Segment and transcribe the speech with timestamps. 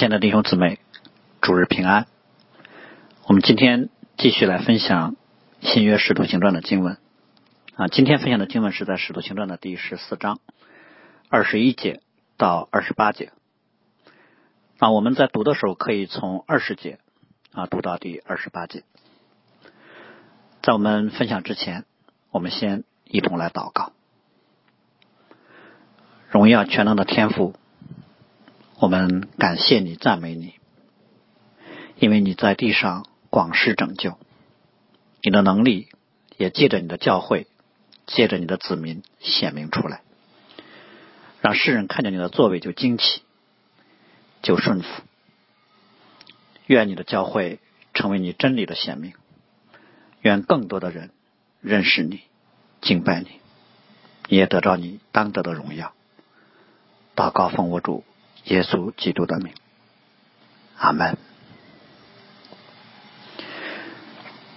[0.00, 0.78] 亲爱的弟兄姊妹，
[1.42, 2.06] 主日平安。
[3.26, 5.14] 我们今天继续来分享
[5.60, 6.96] 新约使徒行传的经文
[7.74, 7.86] 啊。
[7.88, 10.40] 今天分享的经文是在使徒行传的第十四章
[11.28, 12.00] 二十一节
[12.38, 13.30] 到二十八节
[14.78, 14.90] 啊。
[14.90, 16.98] 我们在读的时候可以从二十节
[17.52, 18.84] 啊读到第二十八节。
[20.62, 21.84] 在我们分享之前，
[22.30, 23.92] 我们先一同来祷告。
[26.30, 27.54] 荣耀全能的天赋。
[28.80, 30.54] 我们感谢你，赞美你，
[31.98, 34.18] 因为你在地上广施拯救，
[35.20, 35.88] 你的能力
[36.38, 37.46] 也借着你的教会，
[38.06, 40.00] 借着你的子民显明出来，
[41.42, 43.20] 让世人看见你的作为就惊奇，
[44.40, 44.88] 就顺服。
[46.64, 47.58] 愿你的教会
[47.92, 49.12] 成为你真理的显明，
[50.22, 51.10] 愿更多的人
[51.60, 52.22] 认识你、
[52.80, 53.28] 敬拜你，
[54.28, 55.92] 也得到你当得的荣耀。
[57.14, 58.04] 祷告奉我主。
[58.44, 59.52] 耶稣基督的名，
[60.76, 61.18] 阿门。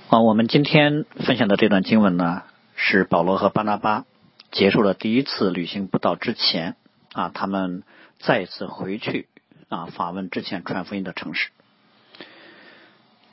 [0.10, 2.44] 啊，我们今天分享的这段经文呢，
[2.76, 4.06] 是保罗和巴拿巴
[4.52, 6.76] 结束了第一次旅行不到之前
[7.14, 7.84] 啊，他们
[8.20, 9.28] 再次回去
[9.70, 11.50] 啊访问之前传福音的城市。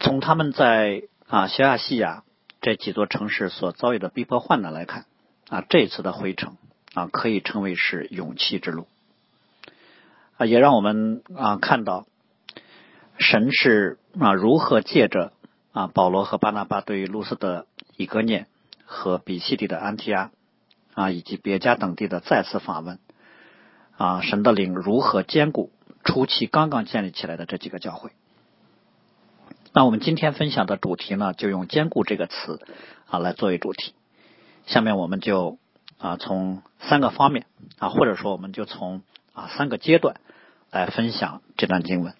[0.01, 2.25] 从他们在啊小亚细亚
[2.61, 5.05] 这几座城市所遭遇的逼迫患难来看
[5.48, 6.56] 啊，这次的回程
[6.95, 8.89] 啊，可以称为是勇气之路。
[10.41, 12.07] 啊，也让我们啊看到
[13.19, 15.35] 神是啊如何借着
[15.73, 17.67] 啊保罗和巴拿巴对于路斯的
[17.99, 18.47] 以哥念
[18.87, 20.31] 和比西底的安提阿
[20.95, 22.99] 啊以及别家等地的再次访问
[23.99, 25.71] 啊神的灵如何兼顾
[26.05, 28.11] 初期刚刚建立起来的这几个教会。
[29.75, 32.63] 那我们今天分享的主题呢，就用“兼顾”这个词
[33.11, 33.93] 啊来作为主题。
[34.65, 35.59] 下面我们就
[35.99, 37.45] 啊从三个方面
[37.79, 39.03] 啊，或者说我们就从
[39.35, 40.17] 啊三个阶段。
[40.71, 42.15] 来分享这段经文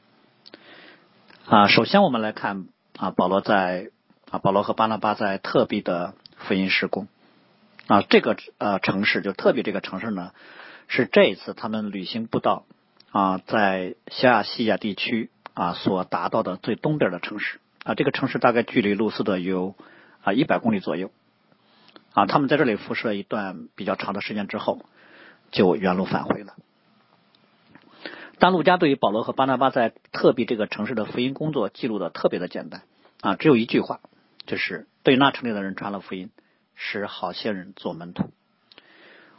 [1.47, 1.69] 啊。
[1.69, 3.91] 首先，我们来看啊，保罗在
[4.31, 7.07] 啊，保罗和巴拿巴在特比的福音施工
[7.87, 8.03] 啊。
[8.03, 10.33] 这个呃城市就特比这个城市呢，
[10.89, 12.65] 是这一次他们旅行步道
[13.13, 17.95] 啊，在西亚西亚地区啊所达到的最东边的城市啊。
[17.95, 19.77] 这个城市大概距离路斯的有
[20.25, 21.13] 啊一百公里左右
[22.15, 22.27] 啊。
[22.27, 24.85] 他们在这里辐射一段比较长的时间之后，
[25.53, 26.55] 就原路返回了。
[28.41, 32.83] 但路加对于保罗和巴拿巴在特比这个城市的福音工作记录的特别的简单
[33.21, 34.01] 啊，只有一句话，
[34.47, 36.31] 就是对那城里的人传了福音，
[36.75, 38.31] 使好些人做门徒。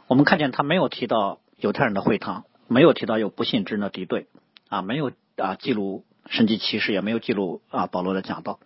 [0.06, 4.28] 我们看见他没有提到犹太人的会堂，没有提到有不信之人的敌对
[4.68, 8.60] 啊，没有啊记录神迹奇事，也没有记录啊保罗的讲道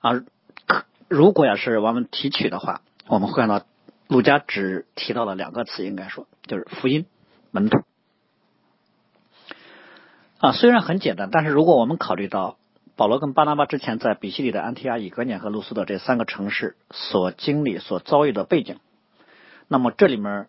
[0.00, 0.24] 啊。
[1.08, 3.62] 如果要是我们提取的话，我们会看到
[4.08, 7.04] 路加只提到了两个词，应该说就是福音
[7.50, 7.82] 门徒。
[10.42, 12.58] 啊，虽然很简单，但是如果我们考虑到
[12.96, 18.80] 保罗跟巴拿巴之前在比西里的安提阿、以格涅和路斯的这三个城市所经历、所遭遇的背景，
[19.68, 20.48] 那么这里面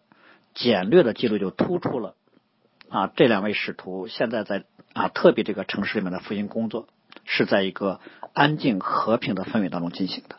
[0.56, 2.16] 简略的记录就突出了
[2.90, 6.88] 啊，这两位使徒现在在啊特别这个城市里面的福音工作
[7.26, 8.00] 是在一个
[8.34, 10.38] 安静和平的氛围当中进行的。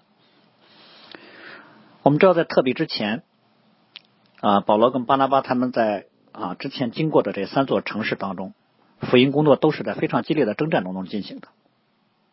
[2.03, 3.23] 我们知道，在特别之前
[4.41, 8.53] 啊，保罗跟巴拿巴他们在啊之前经过的这三座城市当中。
[9.05, 11.49] 福音工作都是在非常激烈的征战当中进行的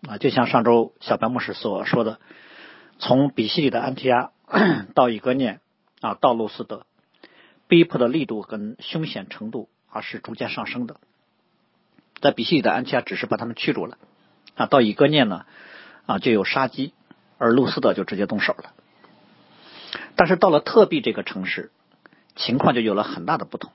[0.08, 2.20] 啊，就像上周小白牧师所说的，
[3.00, 4.32] 从比西里的安提阿
[4.96, 5.62] 到以格念
[6.02, 6.86] 啊，到路斯德，
[7.68, 10.98] 逼迫的力度跟凶险程度啊是逐渐上升的。
[12.20, 13.98] 在比西里的安提阿只是把他们驱逐了
[14.56, 15.46] 啊，到以格念呢
[16.06, 16.94] 啊就有杀机，
[17.38, 18.74] 而路斯德就直接动手了。
[20.16, 21.72] 但是到了特币这个城市，
[22.36, 23.72] 情况就有了很大的不同。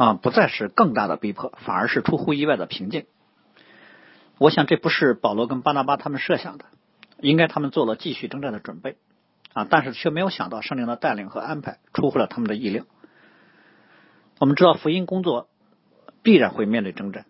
[0.00, 3.04] 啊，不再是更大的逼迫，反而是出乎意外的平静。
[4.38, 6.64] 我想这不是保罗跟巴拿巴他们设想的，
[7.18, 8.96] 应该他们做了继续征战的准备
[9.52, 12.86] 啊，但是却没有想到圣灵的带领和安排出乎了他们的意料。
[14.38, 15.50] 我们知道福音工作
[16.22, 17.26] 必然会面对征战，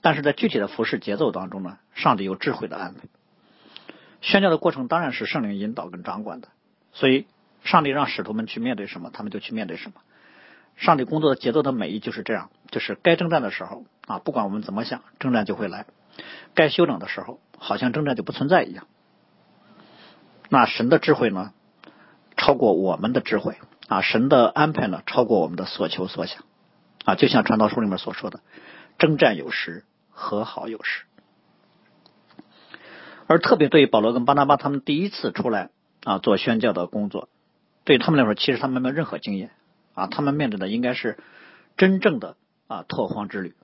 [0.00, 3.02] 但是在具体的服饰节奏当中呢，上帝有智慧的安排。
[4.22, 6.48] 宣教的过程当然是圣灵引导跟掌管的，
[6.94, 7.26] 所以
[7.64, 10.00] 上帝让使徒们去面对什么，他们就去面对什么。
[10.78, 15.86] 上帝工作的节奏的美意就是这样，就是该征战的时候啊，不管我们怎么想，征战就会来；
[16.54, 18.86] 该休整的时候，好像征战就不存在一样。
[20.48, 21.52] 那神的智慧呢，
[22.36, 23.56] 超过我们的智慧
[23.88, 26.44] 啊，神的安排呢，超过我们的所求所想
[27.04, 27.16] 啊。
[27.16, 28.40] 就像传道书里面所说的，
[28.98, 31.02] 征战有时，和好有时。
[33.26, 35.70] 而特别对保罗跟巴拿巴他们第一次出来
[36.04, 37.28] 啊做宣教的工作，
[37.84, 39.50] 对他们来说，其实他们没有任何经验。
[39.98, 41.18] 啊，他们面对的应该是
[41.76, 42.36] 真正的
[42.66, 43.54] 啊拓荒之旅。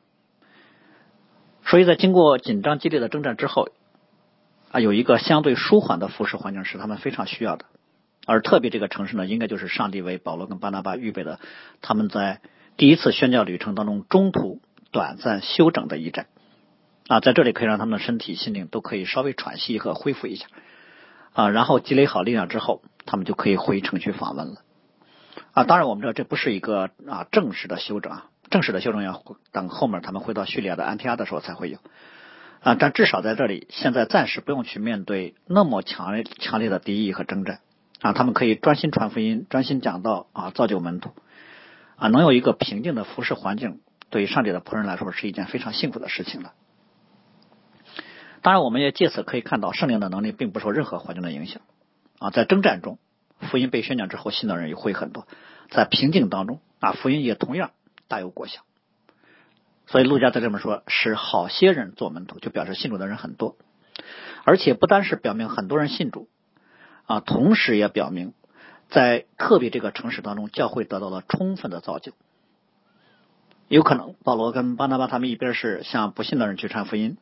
[1.64, 3.68] 所以在经过紧张激烈的征战之后，
[4.70, 7.64] 啊，有一个相对舒缓的服饰环境是他们非常需要的。
[8.26, 11.38] 而特别这个城市呢，应该就是上帝为保罗跟巴拿巴预备的，
[11.80, 12.40] 他们在
[12.76, 14.60] 第一次宣教旅程当中中途
[14.90, 16.26] 短暂休整的一站。
[17.06, 20.46] 啊，在这里可以让他们的身体、心灵都可以稍微喘息和恢复一下。
[21.34, 24.62] 啊，然后积累好力量之后，他们就可以回城去访问了。
[25.54, 28.26] 啊，当然我们知道这不是一个啊正式的休整啊。
[28.50, 31.78] 正式的休整要等后面他们回到叙利亚的安提阿的时候才会有
[32.60, 37.60] 啊，但至少在这里，现在暂时不用去面对那么强烈强烈的敌意和征战
[38.00, 41.10] 啊，他们可以专心传福音，专心讲道啊，造就门徒
[41.96, 43.80] 啊，能有一个平静的服饰环境，
[44.10, 46.52] 对于上帝的仆人来说是一件非常幸福的事情了。
[48.42, 51.62] 当然，我们也借此可以看到圣灵的能力并不受任何环境的影响
[52.18, 52.98] 啊，在征战中，
[53.40, 55.24] 福音被宣讲之后，信的人也会很多；
[55.70, 57.70] 在平静当中啊，福音也同样。
[58.06, 58.60] 大有果效，
[59.86, 63.56] 所以陆家在这么说，使好些人做门徒，就表示信主的人很多，
[64.44, 66.28] 而且不单是表明很多人信主
[67.06, 68.34] 啊，同时也表明
[68.90, 72.12] 在特别这个城市当中，教会得到了充分的造就。
[73.68, 77.16] 有可能保罗跟巴拿巴他们一边是向不信的人去传福音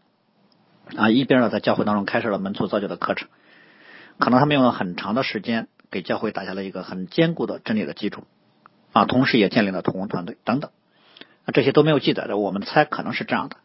[0.97, 3.29] 啊，一边呢在教会当中开设了门徒造就的课程，
[4.19, 8.25] 可能他们用了很长的时间给教会打下了一个很坚固的真理的基础。
[8.93, 10.71] 啊，同时也建立了同工团队等等，
[11.55, 13.57] 这些都没有记载的，我们猜可能是这样的，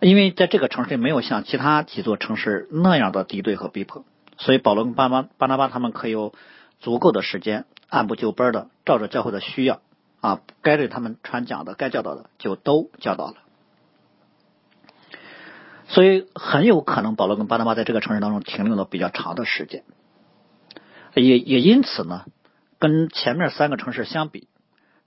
[0.00, 4.06] 因为在这个城市里没有像其他几座城市那样的敌对和逼迫，
[4.38, 6.32] 所以保罗跟巴巴巴拿巴他们可以有
[6.80, 9.82] 足够的时间按部就班的照着教会的需要
[10.22, 13.34] 啊，该对他们传讲的、该教导的就都教导了，
[15.88, 19.84] 所以很有可能保罗跟巴拿巴在这个城市当中停留了比较长的时间，
[21.20, 22.24] 也也因此呢。
[22.80, 24.46] 跟前面三个城市相比，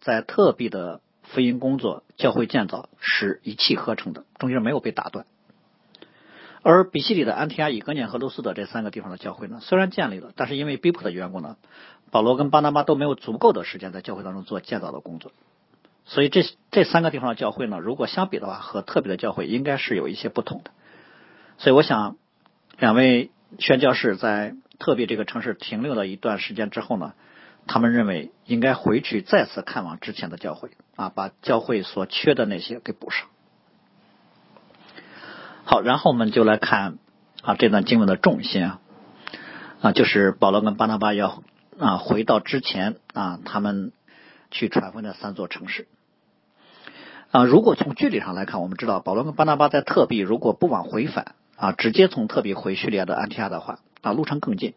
[0.02, 5.28] 在特币的福音工作、教会建造是一气呵成的，中间没有被打断。
[6.64, 11.58] 而比西里的安提阿、以哥念和路斯的这三个地方的教会呢，虽然建立了，但是因为逼迫的缘故呢，
[12.10, 15.32] 保罗跟巴拿巴都没有足够的时间在教会当中做建造的工作。
[16.06, 20.72] 所以这这三个地方的教会呢，如果相比的话，和特别的教会应该是有一些不同的。
[21.60, 22.18] 所以我想，
[22.80, 23.30] 两位
[23.60, 27.14] 宣教士在特别这个城市停留了一段时间之后呢。
[27.70, 33.28] 他们认为应该回去再次看望之前的教会啊，把教会所缺的那些给补上。
[35.66, 36.98] 好，然后我们就来看
[37.42, 38.80] 啊这段经文的重心啊
[39.82, 41.44] 啊，就是保罗跟巴拿巴要
[41.78, 43.92] 啊回到之前啊他们
[44.50, 45.90] 去传福音的三座城市
[47.32, 47.44] 啊。
[47.44, 54.74] 如果从距离上来看，我们知道保罗跟巴拿巴在特币如果不往回返啊，直接从特币回叙利亚的安提亚的话啊，路程更近。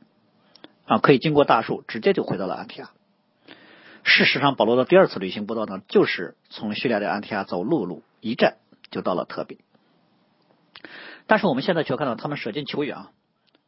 [0.86, 2.90] 啊，可以经过大树，直接就回到了安提亚。
[4.02, 8.56] 事实上，保罗的第二次旅行步道呢，就是从叙利亚的安提亚走陆路，一站
[8.90, 9.58] 就到了特比。
[11.28, 13.10] 但是我们现在却看到，他们舍近求远啊，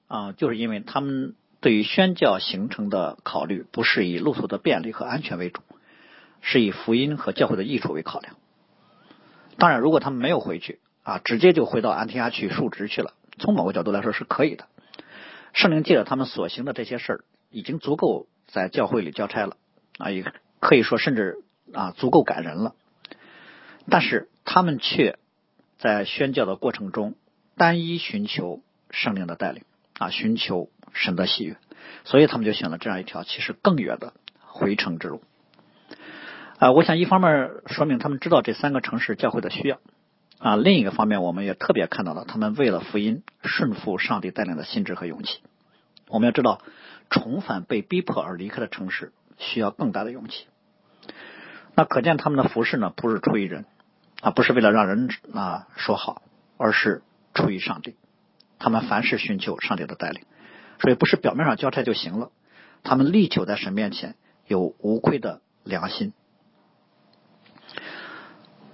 [0.09, 5.61] 啊，就是因为他们对于宣教行程的考虑，不是以路途的便利和安全为主，
[6.41, 8.35] 是以福音和教会的益处为考量。
[9.59, 14.67] 当然，如果他们没有回去啊，直接就回到安提亚去述职去了，从某个角度来说是可以的。
[15.53, 19.57] 圣灵借着他们所行的这些事儿，已经足够在教会里交差了
[19.99, 20.25] 啊，也
[20.61, 21.39] 可以说甚至
[21.73, 22.75] 啊足够感人了。
[23.89, 25.19] 但是他们却
[25.79, 27.15] 在宣教的过程中
[27.57, 29.65] 单一寻求圣灵的带领
[29.99, 31.57] 啊，寻求神的喜悦，
[32.05, 35.23] 所以他们就选了这样一条其实更远的回程之路。
[36.59, 39.81] 啊，我想一方面说明他们知道这三个城市教会的需要。
[40.43, 45.41] 啊，另一个方面，我们也特别看到了他们为了福音顺服上帝带领的心智和勇气。
[46.09, 46.61] 我们要知道，
[47.11, 50.49] 重返被逼迫而离开的城市需要更大的勇气。
[51.77, 53.67] 那可见他们的服饰呢，不是出于人
[54.21, 56.23] 啊，不是为了让人啊说好，
[56.57, 57.03] 而是
[57.35, 57.95] 出于上帝。
[58.59, 60.25] 他们凡事寻求上帝的带领，
[60.81, 62.33] 所以不是表面上交差就行了。
[62.83, 64.17] 他们力求在神面前
[64.49, 66.13] 有无愧的良心。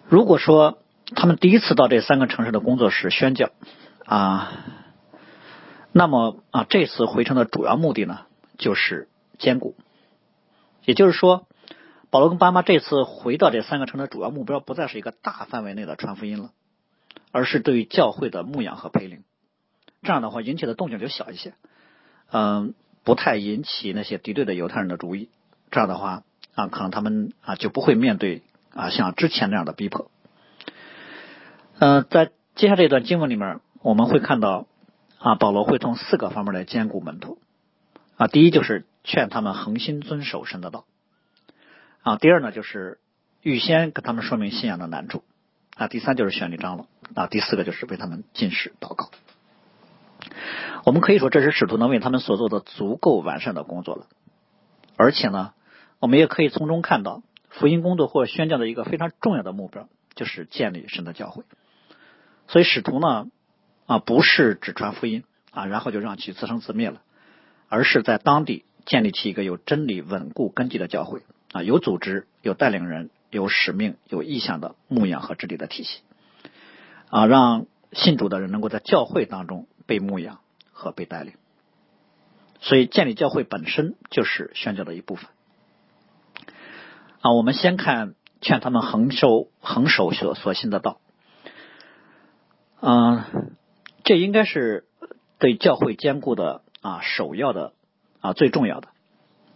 [0.09, 0.79] 如果说，
[1.15, 3.51] 他们第一次到这三个城市的工作室宣教
[4.05, 4.53] 啊，
[5.93, 8.27] 那么啊，这次回程的主要目的呢，
[8.59, 9.75] 就是兼顾。
[10.85, 11.47] 也就是说，
[12.11, 16.51] 保罗跟巴妈这次回到这三个城的主要目标，不再是一个大范围内的传福音了，
[17.33, 19.25] 而是对于教会的牧养和培灵。
[20.03, 21.55] 这样的话，引起的动静就小一些，
[22.31, 25.31] 嗯，不太引起那些敌对的犹太人的注意。
[25.71, 26.23] 这样的话
[26.55, 28.43] 啊，可能他们啊就不会面对
[28.75, 30.11] 啊像之前那样的逼迫。
[31.81, 34.67] 嗯，在接下来这段经文里面，我们会看到
[35.21, 37.39] 啊，保罗会从四个方面来兼顾门徒
[38.17, 38.27] 啊。
[38.27, 40.87] 第一就是劝他们恒心遵守神的道
[42.03, 42.17] 啊。
[42.17, 42.99] 第二呢，就是
[43.43, 45.23] 预先跟他们说明信仰的难处
[45.77, 49.11] 啊，第三就是选立长老啊，第四个就是为他们进食祷告。
[50.85, 54.07] 我们可以说，这是使徒能为他们所做的足够完善的工作了。
[54.97, 55.53] 而且呢，
[56.01, 61.45] 我们也可以从中看到，福音工作或宣教的一个非常重要的目标，就是建立神的教会。
[62.49, 63.29] 所以使徒呢，
[63.87, 67.01] 啊，不是只传福音啊，然后就让其自生自灭了，
[67.69, 76.01] 而是在当地建立起一个有真理稳固根基的教会啊，有组织、有带领人、有使命、有意向的牧养和治理的体系
[77.09, 80.41] 啊，让信主的人能够在教会当中被牧养。
[80.81, 81.33] 和被带领，
[82.61, 85.29] 所以建立教会本身就是宣教的一部分
[87.21, 87.33] 啊。
[87.33, 91.01] 我们先看劝他们恒守恒守所所信的道，
[92.81, 93.57] 嗯，
[94.05, 94.87] 这应该是
[95.39, 97.73] 对教会坚固的啊首要的
[98.21, 98.89] 啊最重要的，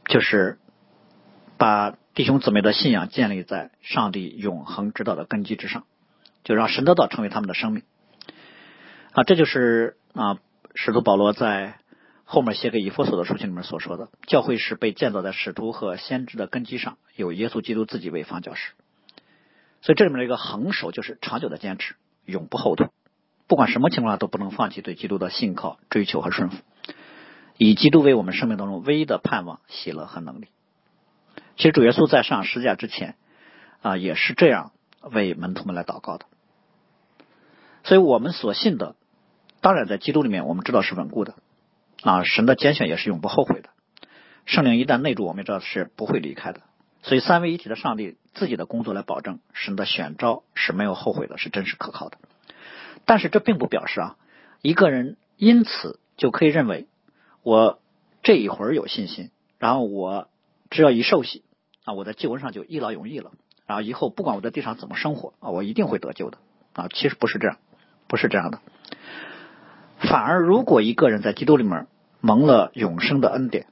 [0.07, 0.59] 就是
[1.59, 5.85] 把弟兄姊妹的信仰建立在上帝永恒之道的根基之上，
[6.45, 7.83] 就让神的道成为他们的生命
[9.13, 9.25] 啊。
[9.25, 10.39] 这就是啊。
[10.75, 11.77] 使徒保罗在
[12.25, 18.73] 后面写给以弗所的书信里面所说的，教会是被建造在使徒和先知的根基上，有耶稣基督自己为方教师。
[19.83, 22.89] 所以这里面的一个恒守就是长久的坚持，永不后退，
[23.53, 26.57] 不管什么情况都不能放弃对基督的信靠、追求和顺服，
[27.59, 30.47] 以基督为我们生命当中唯一的盼望、喜乐和能力。
[31.59, 33.15] 其实主耶稣在上十字架之前
[33.83, 36.25] 啊，也是这样为门徒们来祷告的。
[37.85, 38.97] 所以我们所信的。
[39.61, 41.35] 当然，在基督里面，我们知道是稳固的
[42.01, 42.23] 啊。
[42.25, 43.69] 神的拣选也是永不后悔的。
[44.47, 46.63] 圣灵一旦内住，我们知道是不会离开的。
[47.03, 52.17] 所以，三位一体的上帝自己的工作来保证神的选召是没有后悔的，是真实可靠的。
[53.05, 54.17] 但是，这并不表示啊，
[54.61, 56.87] 一个人因此就可以认为
[57.43, 57.81] 我
[58.23, 60.29] 这一会儿有信心，然后我
[60.71, 61.45] 只要一受洗
[61.85, 63.33] 啊，我在救恩上就一劳永逸了。
[63.67, 66.39] 然后以后不管我在地上怎么生活啊，我一定会得救的
[66.75, 66.89] 啊。
[66.93, 67.59] 其实不是这样，
[68.07, 68.61] 不是这样的。
[69.99, 71.87] 反而，如果一个人在基督里面
[72.21, 73.67] 蒙了永生的恩典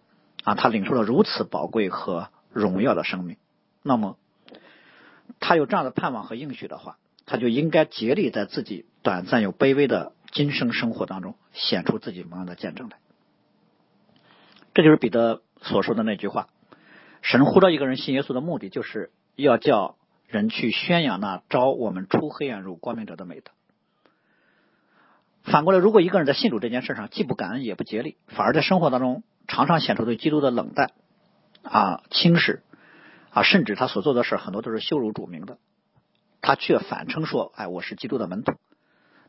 [0.45, 3.37] 啊，他领受了如此宝贵和荣耀的生命，
[3.83, 4.17] 那么
[5.39, 12.99] 他有这样的盼望和应许的话，他就应该竭力在自己短暂又卑微的今生生活当中显出自己蒙恩的见证来。
[14.75, 16.49] 这就是彼得所说的那句话：
[17.23, 23.51] 神呼召一个人信耶稣的目的，就是要叫人去宣扬那招我们出黑暗入光明者的美德。
[25.43, 30.93] 反过来，如果一个人在信主这件事上既不感恩也不竭力，反而在生活当中常常显出对基督的冷淡
[31.63, 32.63] 啊轻视
[33.31, 35.59] 啊，甚至他所做的事很多都是羞辱主名的，
[36.43, 38.53] 他却反称说：“哎，我是基督的门徒。”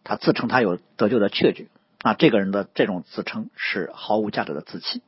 [0.03, 1.69] 他自称他有得救的确据
[2.01, 5.01] 啊，这个人的这种自称是毫无价值的自欺。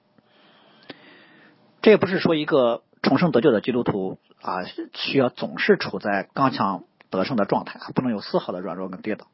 [1.81, 9.27] 这也不是说一个重生得救的基督徒啊需要总是处在刚强得胜的状态啊，不能有丝毫的软弱跟跌倒。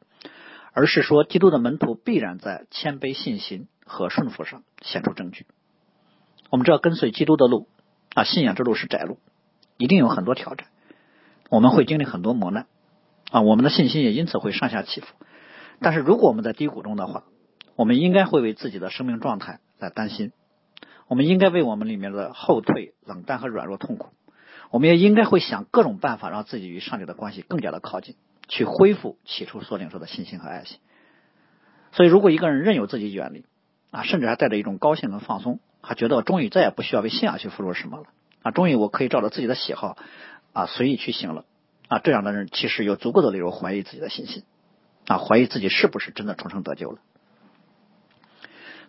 [0.72, 5.44] 而是说，基督的门徒必然在谦卑、信心和顺服上显出证据。
[6.48, 7.66] 我们知道，跟随基督的路
[8.14, 9.18] 啊，信仰之路是窄路，
[9.78, 10.68] 一定有很多挑战，
[11.48, 12.66] 我们会经历很多磨难
[13.32, 15.08] 啊，我们的信心也因此会上下起伏。
[15.80, 17.24] 但是如果我们在低谷中的话，
[17.76, 20.32] 我们应该会为自己的生命状态来担心，
[21.08, 24.10] 我们应该为我们里面的后退、冷淡和软弱痛苦，
[24.70, 28.16] 我们也应该会想各种办法，让自己与上帝的关系更加的靠近。
[28.52, 30.78] 去恢复起初所领受的信心和爱心。
[31.92, 33.44] 所以，如果一个人任由自己远离
[33.92, 38.06] 啊，甚至还带着一种高兴和放松，他觉得我终于再也不需要为信仰去付出什么了
[38.42, 39.96] 啊，终于我可以照着自己的喜好
[40.52, 41.44] 啊随意去行了
[41.86, 44.42] 啊，这样的人其实有足够的理由怀疑自己的信心
[45.10, 46.98] 啊，怀疑自己是不是真的重生得救了。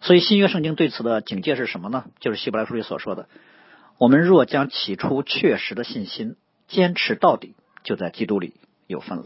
[0.01, 2.05] 所以，新约圣经对此的警戒是什么呢？
[2.19, 3.27] 就是希伯来书里所说的：
[3.97, 6.35] 我们若将起初确实的信心
[6.67, 8.53] 坚持到底，就在基督里
[8.85, 9.25] 有份了。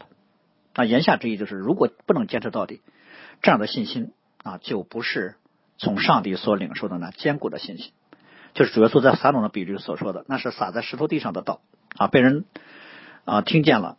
[0.74, 2.82] 那言下之意就是，如果不能坚持到底，
[3.42, 5.36] 这样的信心啊，就不是
[5.78, 7.92] 从上帝所领受的那坚固的信心。
[8.54, 11.60] 就是主耶稣在撒种的比喻所说的，那是撒在石头地上的道
[11.98, 12.46] 啊，被人
[13.26, 13.98] 啊听见了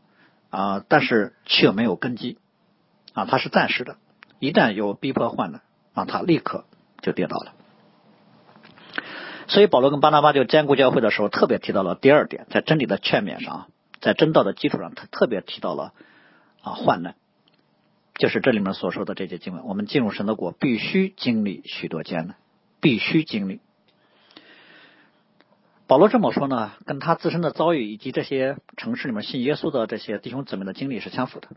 [0.48, 2.38] 啊，但是却没有根基
[3.16, 3.96] 啊，它是暂时的。
[4.38, 5.62] 一旦有逼迫患难
[5.94, 6.66] 啊，他立刻
[7.00, 7.54] 就跌倒了。
[9.48, 13.68] 所以保罗跟巴拿巴就坚固教会的时候，特别提到了第二点，在真理的劝勉上，
[14.00, 15.94] 在真道的基础上，他特别提到了。
[16.60, 17.14] 啊，患难
[18.16, 19.64] 就是这里面所说的这些经文。
[19.64, 22.36] 我们进入神的国，必须经历许多艰难，
[22.80, 23.60] 必须经历。
[25.86, 31.48] 保罗这么说呢，跟他自身的遭遇以及这些城市里面信耶稣的这些弟兄姊妹的经历是相符的。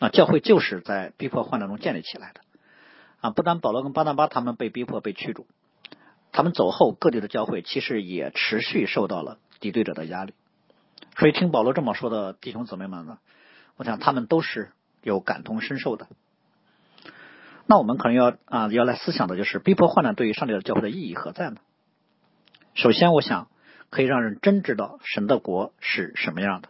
[0.00, 2.40] 啊，教会就是在逼迫患难中建立起来的。
[3.20, 5.46] 啊，不但保罗跟巴拿巴他们被逼迫被驱逐，
[6.32, 10.32] 他们走后各地的教会其实也持续受到了敌对者的压力。
[11.16, 13.18] 所以听保罗这么说的弟兄姊妹们呢？
[13.76, 16.08] 我想他们都是有感同身受的。
[17.66, 21.56] 那我们可能要啊要来思想的就是，逼迫患难对于上帝的教会的意义何在呢？
[22.74, 23.48] 首先，我想
[23.90, 26.68] 可以让人真知道神的国是什么样的。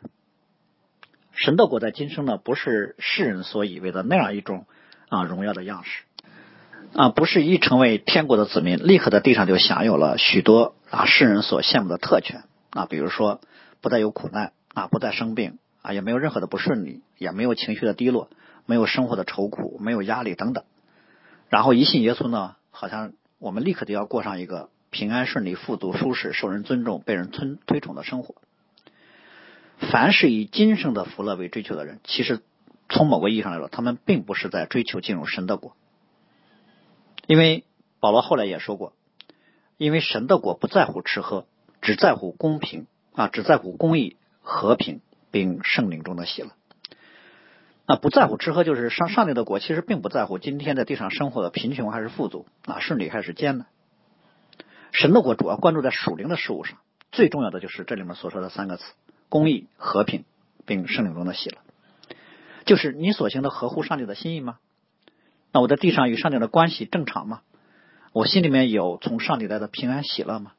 [1.42, 4.66] 神的国在今生呢，不是世人所以为的那样一种
[5.08, 6.02] 啊荣耀的样式
[6.92, 13.40] 啊，不是一成为天国的子民，立刻在地上就享有了许多啊世人所羡慕的特权啊，比如说
[13.80, 18.28] 不再有苦难啊，不再生病啊，也没有任何的不顺利，也没有情绪的低落，
[18.66, 20.64] 没有生活的愁苦，没有压力等等。
[21.48, 28.34] 然后一信耶稣呢，好像我们立刻就要过上一个平安顺利、富足舒适、受人尊重、被人推推崇的生活。
[29.80, 32.40] 凡是以今生的福乐为追求的人，其实
[32.88, 35.74] 从某个意义上来说，他们并不是在追求进入神的国。
[37.26, 37.64] 因为
[37.98, 38.92] 保罗后来也说过，
[39.76, 41.46] 因为神的国不在乎吃喝，
[41.80, 46.50] 只在乎公平啊，只在乎公义、和平，并圣灵中的喜乐。
[47.86, 53.66] 那不在乎吃喝，就是上上帝的国，其实并不在乎今天在地上生活的贫穷还是富足啊，顺利还是艰难。
[54.92, 56.78] 神的国主要关注在属灵的事物上，
[57.12, 58.84] 最重要的就是这里面所说的三个词：
[59.30, 60.24] 公义、和平，
[60.66, 61.56] 并圣灵中的喜乐。
[62.66, 64.58] 就是你所行的合乎上帝的心意吗？
[65.52, 67.40] 那我在地上与上帝的关系正常吗？
[68.12, 70.52] 我心里面有从上帝来的平安喜乐吗？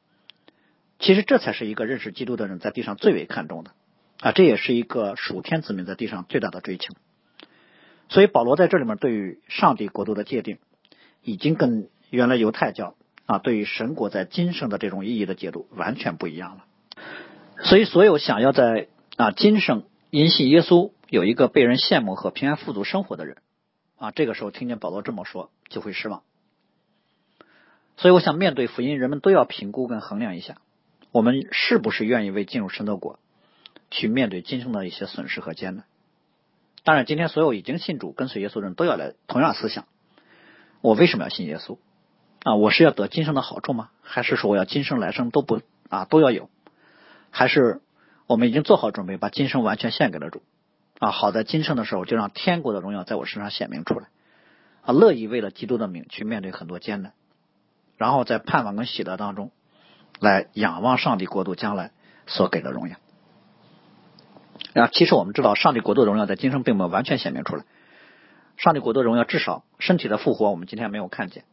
[1.00, 3.72] 其实这才是一个认识基督的人在地上最为看重的
[4.20, 6.94] 啊，这也是一个属天子民在地上最大的追求。
[8.10, 10.60] 所以保罗在这里面对于上帝国度的界定，
[11.24, 16.66] 已经跟原来犹太教啊对于神国在今生的这种意义的解读完全不一样了。
[17.63, 18.88] 所以所有想要在
[19.18, 23.38] 啊今生因信耶稣有一个被人羡慕和平安富足生活的人
[23.98, 26.24] 啊，这个时候听见保罗这么说就会失望。
[27.98, 30.58] 所以我想面对福音，人们都要评估跟衡量一下，
[31.12, 33.20] 我们是不是愿意为进入神的国
[33.91, 35.86] 去面对今生的一些损失和艰难。
[36.84, 39.86] 当然，今天所有已经信主、跟随耶稣的人都要来同样思想：
[40.82, 41.78] 我为什么要信耶稣？
[42.41, 43.91] 啊，我是要得今生的好处吗？
[44.02, 46.50] 还是说我要今生来生都不啊都要有？
[47.32, 47.82] 还是
[48.28, 50.44] 我们已经做好准备，把今生完全献给了主？
[51.00, 54.10] 啊，好在今生的时候就让天国的荣耀在我身上显明出来，
[54.84, 57.13] 啊，乐意为了基督的名去面对很多艰难，
[57.98, 59.52] 然后在盼望跟喜乐当中
[60.20, 61.91] 来仰望上帝国度将来
[62.28, 62.98] 所给的荣耀。
[64.76, 67.63] 啊，其实我们知道，上帝国度的荣耀在今生并没有完全显明出来。
[68.58, 71.46] 上帝国度的荣耀至少身体的复活，我们今天没有看见。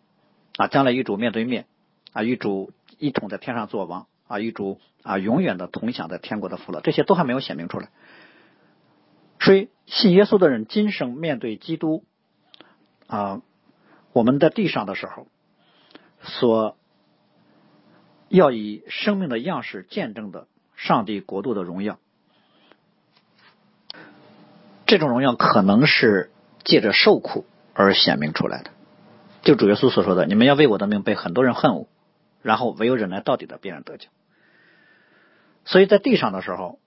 [0.58, 1.64] 啊，将来与主面对面，
[2.12, 7.88] 啊，与主一同在天上作王，啊，与主啊永远的同享在天国的福乐，这些都还没有显明出来。
[9.40, 12.04] 所以，信耶稣的人今生面对基督，
[13.06, 13.40] 啊，
[14.12, 15.26] 我们在地上的时候，
[16.22, 16.76] 所
[18.28, 21.98] 要以生命的样式见证的上帝国度的荣耀。
[24.86, 26.30] 这种荣耀可能是
[26.64, 28.70] 借着受苦而显明出来的，
[29.42, 31.86] 就主耶稣所说的：“你们要为我的命被很多人恨我，
[32.42, 34.08] 然后唯有忍耐到底的必然得救。”
[35.64, 36.78] 所以在地上的时候，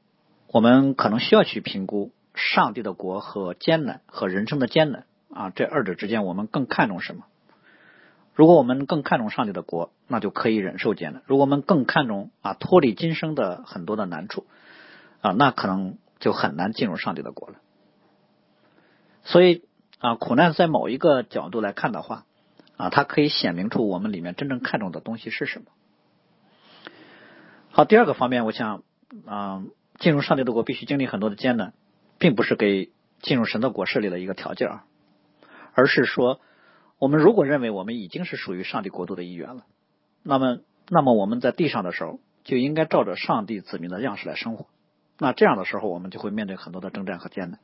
[0.47, 7.25] 我们可能需要去评估上帝的国和艰难和人生的艰难啊，这二者之间我们更看重什么？
[8.33, 14.47] 如果我们更看重上帝的国，那就可以忍受艰难；如果我们更看重啊脱离今生的很多的难处
[15.21, 17.55] 啊，那可能就很难进入上帝的国了。
[19.23, 19.65] 所以
[19.99, 22.25] 啊，苦难在某一个角度来看的话，
[22.81, 25.65] 啊，它可以显明出我们里面真正看重的东西是什么。
[27.69, 28.81] 好，第二个方面，我想
[29.27, 29.63] 啊，
[29.99, 31.73] 进入上帝的国必须经历很多的艰难，
[32.17, 32.89] 并不是给
[33.21, 34.79] 进入神的国设立了一个条件，
[35.73, 36.41] 而是说，
[36.97, 39.65] 我们如果认为我们已经是属于上帝国度的一员了，
[40.23, 44.65] 那么，那么我们在地上的时候就应该照着上帝子民的样式来生活。
[45.19, 47.59] 那这样的时候，我们就会面对很多的征战和艰难。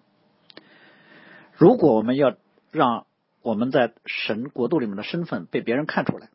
[1.53, 2.36] 如果我们要
[2.69, 3.08] 让
[3.48, 6.28] 我们在神国度里面的身份被别人看出来，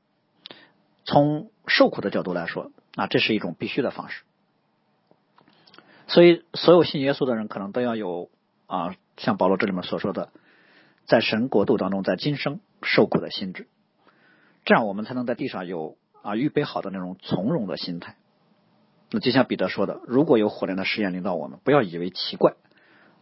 [1.04, 4.22] 从受苦的角度来说，啊这是一种必须的方式。
[6.06, 8.30] 所以，所有信耶稣的人可能都要有
[8.66, 10.30] 啊，像保罗这里面所说的，
[11.04, 13.68] 在神国度当中，在今生受苦的心智，
[14.64, 18.16] 这样我们才能在地上有啊预备好的那种从容的心态。
[19.10, 22.54] 那就像彼得说的，如果有火炼的试验临到我们，不要以为奇怪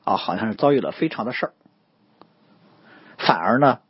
[0.05, 1.53] 啊，好像是遭遇了非常的事儿。
[3.27, 3.81] 反而呢，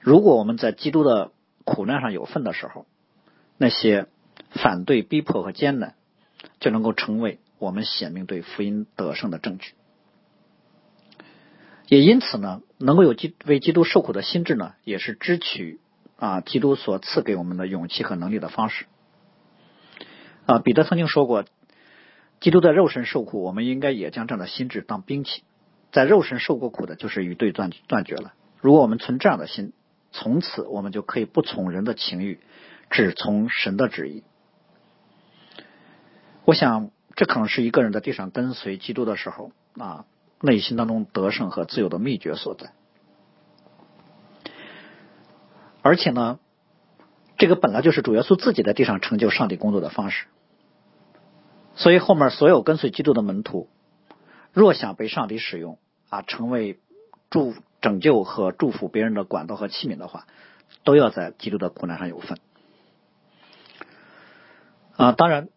[0.00, 1.32] 如果我们在基督的
[1.64, 2.86] 苦难上有份的时候，
[3.58, 4.06] 那些
[4.50, 5.94] 反对、逼迫和艰难，
[6.60, 9.72] 就能够成为我们显明对福音得胜的证据。
[11.88, 15.80] 也因此呢，能够有基为基督受苦的心智呢，也是支取
[16.16, 18.86] 啊基督所赐给我们的勇气和能力的方式。
[20.46, 21.44] 啊，彼得曾经说过，
[22.40, 25.42] 基督的肉身受苦，我们应该也将这样的心智当兵器。
[25.92, 28.32] 在肉身受过苦的，就是与对断断绝了。
[28.62, 29.72] 如果我们存这样的心，
[30.12, 32.38] 从此我们就可以不从人的情欲，
[32.90, 34.22] 只从神的旨意。
[36.44, 40.06] 我想，这可能是一个人在地上跟随基督的时候啊，
[40.40, 42.72] 内心当中得胜和自由的秘诀所在。
[45.82, 46.38] 而且呢，
[47.38, 50.26] 这个本来就是主耶稣自己在地上成就上帝工作的方式。
[51.74, 53.68] 所以后面所有跟随基督的门徒，
[54.52, 55.78] 若想被上帝使用
[56.10, 56.78] 啊，成为
[57.28, 60.26] 祝拯救和祝福别人的管道和器皿的话，
[60.84, 62.38] 都要在基督的苦难上有份。
[64.96, 65.48] 啊，当然，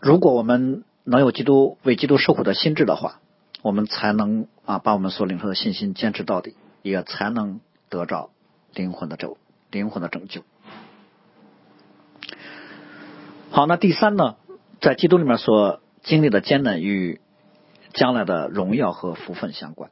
[0.00, 3.20] 如果我们能有基督为基督受苦的心智的话，
[3.60, 8.30] 我们才能啊把我们所领受的信心坚持到底，也才能得着
[8.72, 9.36] 灵魂的救、
[9.70, 10.42] 灵魂的拯救。
[13.50, 14.36] 好，那第三呢？
[14.78, 17.20] 在基督里面所经历的艰难与
[17.94, 19.90] 将来的荣耀和福分相关。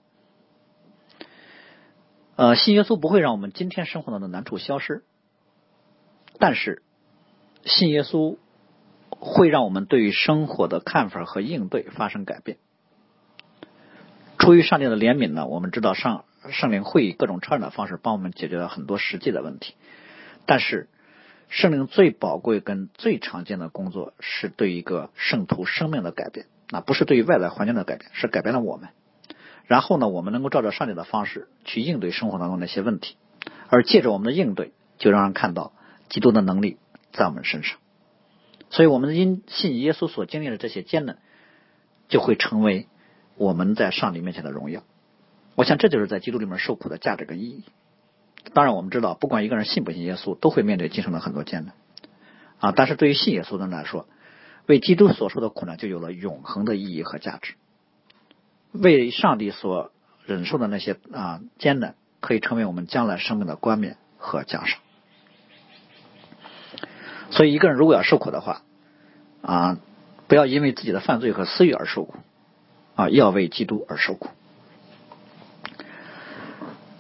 [2.37, 5.03] 呃，信耶稣不会让我们今天生活中的难处消失，
[6.39, 6.83] 但是
[7.65, 8.39] 信耶稣
[9.11, 12.59] 会让我们对于生活的看法和应对发生改变。
[14.39, 19.75] 出于上帝的怜悯呢，我们知道上圣灵会以各种超然的方式帮我们解决了很多实际的问题，
[20.47, 20.89] 但是。
[21.51, 28.89] 圣灵最宝贵跟最常见的工作是对一个圣徒生命的改变，那不是对于外在环境的改变，是改变了我们。
[29.67, 33.17] 然后呢，我们能够照着上帝的方式去应对生活当中那些问题，
[33.69, 35.73] 而借着我们的应对，就让人看到
[36.09, 36.77] 基督的能力
[37.13, 37.79] 在我们身上。
[38.71, 41.19] 所以，我们因信耶稣所经历的这些艰难，
[42.09, 42.89] 就会成为
[43.37, 44.83] 我们在上帝面前的荣耀。
[45.55, 47.65] 我想，这就是在基督里面受苦的价值跟意义。
[48.53, 51.75] 当然，我们知道，不管一个人信不信耶稣，都会面对今生的很多艰难
[52.59, 52.73] 啊。
[52.73, 54.09] 但是对于信耶稣的人来说，
[54.67, 57.55] 为基督所受的苦难就有了永恒的意义和价值。
[58.75, 59.91] 为上帝所
[60.27, 64.81] 忍受的那些啊艰难，可以成为我们将来生命的冠冕和奖赏。
[67.31, 68.63] 所以，一个人如果要受苦的话
[69.41, 69.79] 啊，
[70.29, 72.17] 不要因为自己的犯罪和私欲而受苦
[72.95, 74.29] 啊，要为基督而受苦。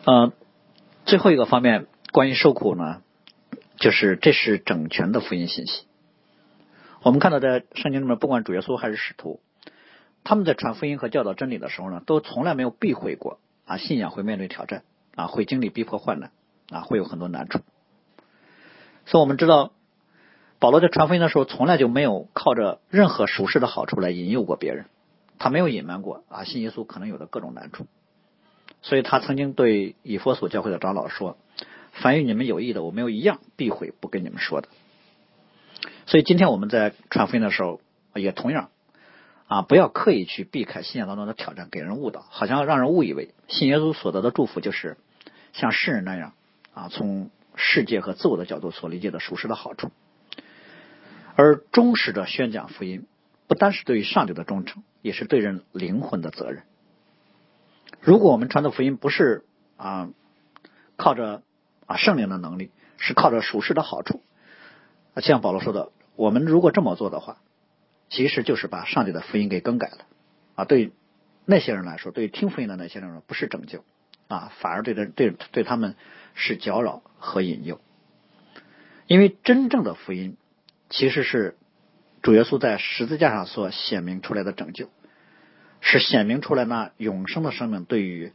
[0.06, 0.32] 嗯。
[1.06, 3.02] 最后一个方面，关于受苦呢，
[3.76, 5.84] 就是这是整全的福音信息。
[7.02, 9.38] 我们看到在圣经里面，不管主耶稣还是使徒，
[10.24, 14.82] 他们在传福音和教导真理的时候呢，都从来没有避讳过啊，信仰会面对挑战
[15.14, 16.32] 啊，会经历逼迫患难
[16.70, 17.60] 啊，会有很多难处。
[19.06, 19.72] 所以我们知道，
[20.58, 24.86] 保罗在传福音的时候，从来就没有靠着任何属世的好处来引诱过别人，
[25.38, 27.86] 他没有隐瞒过啊，信耶稣可能有的各种难处。
[28.80, 31.36] 所以他曾经对以佛所教会的长老说
[31.92, 34.68] ：“凡与你们有益的，我没有一样避讳不跟你们说的。”
[36.06, 37.80] 所以今天我们在传福音的时候，
[38.14, 38.70] 也同样
[39.46, 44.96] 啊，不要刻意去避开信仰当中的挑战，给人误导，好像让人误以为信耶稣所得的祝福就是
[45.52, 46.32] 像世人那样
[46.72, 49.90] 啊，从世界和自我的角度所理解的属实的好处。
[51.36, 53.06] 而忠实的宣讲福音，
[53.46, 56.62] 不单是对于上帝的忠诚，也是对人灵魂的责任。
[58.00, 59.44] 如果我们传的福音不是
[59.76, 60.08] 啊
[60.96, 61.42] 靠着
[61.86, 64.22] 啊圣灵的能力，是靠着属世的好处，
[65.16, 67.38] 像保罗说的，我们如果这么做的话，
[68.08, 70.06] 其实就是把上帝的福音给更改了
[70.54, 70.64] 啊。
[70.64, 70.92] 对
[71.44, 73.84] 那些人来说，对听福音的那些人来说，不是拯救
[74.28, 75.96] 啊，反而对的对对他们
[76.34, 77.80] 是搅扰和引诱。
[79.06, 80.36] 因为真正的福音
[80.88, 81.56] 其实是
[82.22, 84.90] 主耶稣在十字架上所显明出来的拯救。
[85.86, 88.32] 是显明出来那永生的生命对于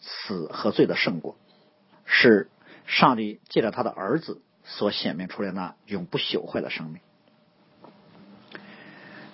[0.00, 1.38] 死和罪的胜过，
[2.04, 2.50] 是
[2.86, 7.00] 上帝借着他的儿子所显明出来那永不朽坏的生命。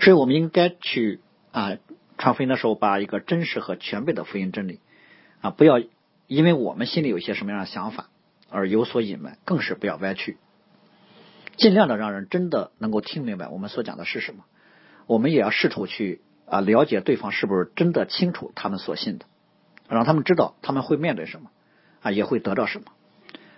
[0.08, 1.20] 所以我们应该去
[1.52, 1.76] 啊
[2.16, 4.80] 传福音的时候，把一个真实和全备的福音真理
[5.42, 5.82] 啊，不要
[6.26, 8.08] 因为我们心里有一些什么样的想法
[8.48, 10.38] 而有所隐瞒，更是不要歪曲，
[11.58, 14.46] 尽量的让人真的能够听明白我们所讲的是什么。
[15.06, 16.22] 我们也要试图去。
[16.46, 19.26] 啊，了解对方是不是真的清楚他们所信的，
[19.90, 21.50] 让他们知道他们会面对什么，
[22.00, 22.86] 啊，也会得到什么，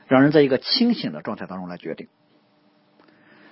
[0.08, 2.08] 让人在一个清醒的状态当中来决定。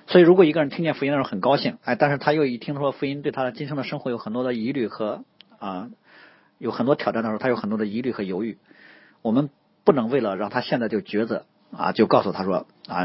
[0.09, 5.23] 所以，如果一个人听见福音的时候很高兴，哎，但是他又一听说福音对他的今生的生活有很多的疑虑和
[5.59, 5.91] 啊，
[6.59, 8.59] 有很多挑战的时候，他有很多的疑虑和犹豫，
[9.23, 9.51] 我们
[9.85, 13.05] 不能为了让他现在就抉择啊，就告诉他说啊，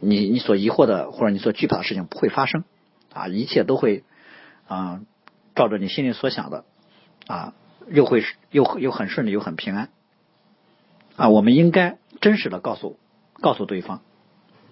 [0.00, 2.64] 你你所疑惑的或者你所惧怕的事情不会发生。
[3.12, 4.04] 啊，一切都会
[4.66, 5.02] 啊。
[5.54, 6.66] 照着你心里所想的，
[7.26, 7.54] 啊，
[7.88, 9.88] 又会又又很顺利又很平安，
[11.16, 12.98] 啊，我们应该真实的告诉
[13.40, 14.02] 告诉对方，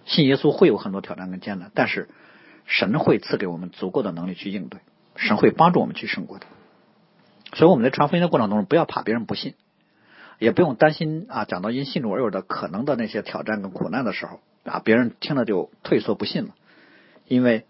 [0.04, 2.08] 信耶稣会有很多挑战跟艰难，但是
[2.66, 4.80] 神会赐给我们足够的能力去应对，
[5.16, 6.46] 神会帮助我们去胜过的。
[7.54, 9.54] 所以我们在传福音的过程当中，不要怕别人不信，
[10.38, 16.54] 也不用担心啊，讲到因信主而有的可能的那些挑战跟苦难的时候啊，别人听了就退缩不信了。
[17.26, 17.64] 因为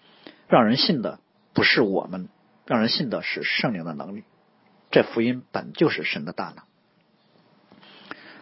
[0.49, 1.20] 让人信的
[1.53, 2.29] 不是我们，
[2.66, 4.25] 让人信的是圣灵的能力。
[4.90, 6.64] 这福音本就是神的大能。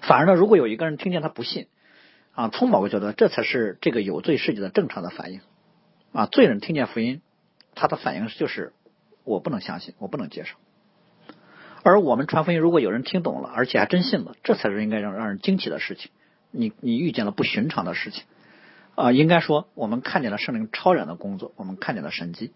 [0.02, 1.66] 反而呢，如果有一个人听见他不信
[2.34, 5.40] 啊，从某个角度，这才是这个有罪世界的正常的反应
[6.12, 6.26] 啊。
[6.26, 7.20] 罪人听见福音，
[7.74, 8.72] 他的反应就是
[9.24, 10.56] 我不能相信，我不能接受。
[11.82, 16.10] 而我们传福音，如果有人听懂了，而且还真信了，这才是应该让让人惊奇的事情。
[16.50, 18.24] 你你遇见了不寻常的事情。
[18.94, 22.52] 啊，应该说，我们看见了圣灵超然的工作，我们看见了神迹。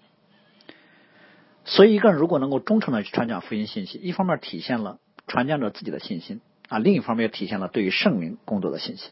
[1.65, 9.11] 所以，一个人如果能够忠诚的去传讲福音信息，一方面体现了传讲者自己的信心啊，另一方面也体现了对于圣灵工作的信心。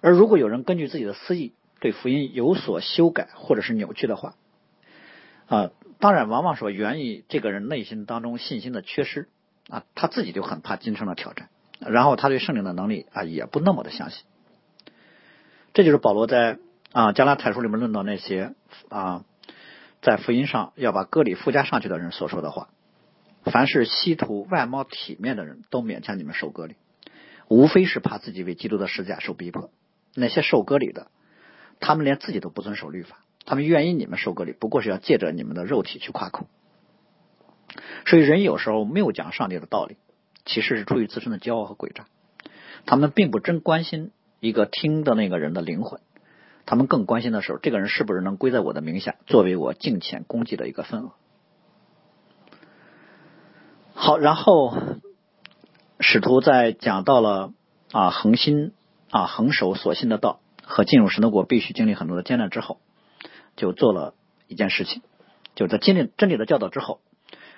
[0.00, 4.34] 而如果有人根据自己的私意对福音有所修改或者是扭曲的话，
[5.46, 9.28] 啊，当然往往说源于这个人内心当中信心的缺失
[9.68, 11.48] 啊，他自己就很怕今生的挑战，
[11.80, 14.24] 然后他对圣灵的能力啊也不那么的相信。
[15.74, 16.58] 这就是保罗在
[16.92, 18.54] 啊加拉太书里面论到那些
[18.88, 19.24] 啊
[20.02, 22.68] 在福音上要把割礼附加上去的人所说的话。
[23.42, 26.74] 凡是稀图外貌体面的人都勉强你们受割礼，
[27.48, 29.70] 无非是怕自己为基督的十字架受逼迫。
[30.14, 31.08] 那些受割礼的，
[31.80, 36.46] 他们连自己都不遵守律法，他们愿意你们受割礼，不过是要借着你们的肉体去夸口。
[38.06, 39.96] 所以人有时候没有讲上帝的道理，
[40.44, 42.06] 其实是出于自身的骄傲和诡诈。
[42.86, 44.12] 他们并不真关心。
[44.42, 46.00] 一个听的那个人的灵魂，
[46.64, 51.10] 他们更关心的是这个人是不是能归在我的名下，作为我敬虔功绩的一个份额。
[53.92, 54.74] 好，然后
[56.00, 57.52] 使徒在讲到了
[57.92, 58.72] 啊恒心
[59.10, 62.80] 啊恒守所信的道和进入神的国必须经历很多的艰难之后，
[63.56, 64.14] 就做了
[64.46, 65.02] 一件事情，
[65.54, 67.00] 就在经历真理的教导之后，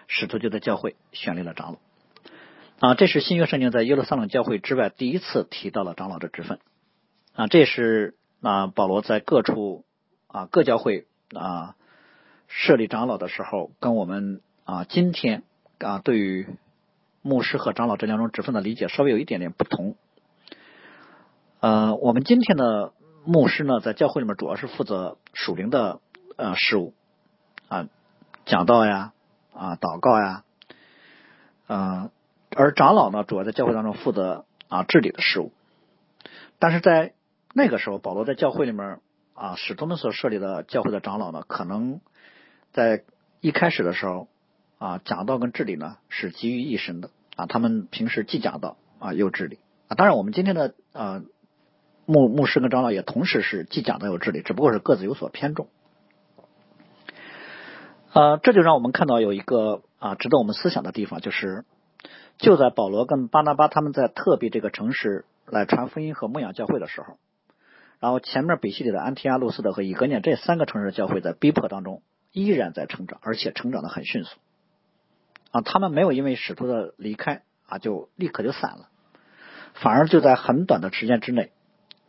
[0.09, 6.59] 使徒就在教会选立了长老啊，这是新约圣经在耶路撒冷教会之外第一次提到了长老的职分。
[7.35, 9.85] 啊，这是啊，保罗在各处
[10.27, 11.77] 啊各教会啊
[12.49, 15.43] 设立长老的时候，跟我们啊今天
[15.79, 16.47] 啊对于
[17.23, 19.97] 牧师和长老这两种职分的理解稍微有一点点不同。
[21.63, 22.93] 呃，我们今天的
[23.25, 26.01] 牧师呢，在教会里面主要是负责属灵的
[26.35, 26.93] 呃事务
[27.69, 27.87] 啊，
[28.45, 29.13] 讲道呀
[29.55, 30.43] 啊祷告呀，
[31.69, 32.11] 呃，
[32.51, 35.53] 而长老呢，主要在教会当中负责啊治理的事务，
[36.59, 37.15] 但是在
[37.55, 38.99] 那个时候，保罗在教会里面
[39.35, 42.01] 啊，使徒们所设立的教会的长老呢，可能
[42.73, 43.05] 在
[43.41, 44.27] 一开始的时候
[44.79, 47.47] 啊，讲道跟治理呢是集于一身的啊。
[47.47, 49.95] 他们平时既讲道啊，又治理啊。
[49.95, 51.23] 当然，我们今天的呃
[52.13, 55.69] 牧牧师跟长老也同时是既讲道又治理，只不过是各自有所偏重。
[58.13, 61.65] 呃，这就让我们看到有一个啊值得我们思想的地方，就是
[62.37, 67.17] 就在保罗跟巴拿巴他们在特别这个城市来传福音和牧养教会的时候。
[68.01, 74.37] 然后前面比西里的安提阿、路斯的和以格念这三个城市的教会，在逼迫当中依然在成长，而且成长的很迅速。
[75.53, 78.89] 啊，他们没有因为使徒的离开啊就立刻就散了，
[79.73, 81.53] 反而就在很短的时间之内，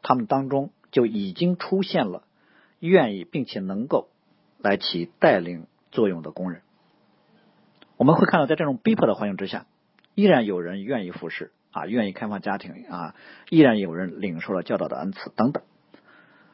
[0.03, 2.23] 他们当中就已经出现了
[2.79, 4.09] 愿意并且能够
[4.59, 6.61] 来起带领作用的工人。
[7.97, 9.65] 我们会看到，在这种逼迫的环境之下，
[10.13, 13.15] 依然有人愿意服侍啊，愿意开放家庭啊，
[13.49, 15.63] 依然有人领受了教导的恩赐等等。